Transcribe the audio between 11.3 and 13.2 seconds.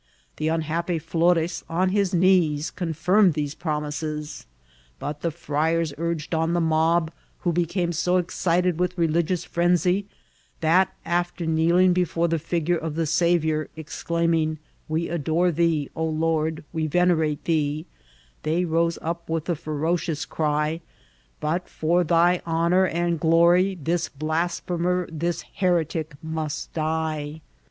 kneeling before the figure of the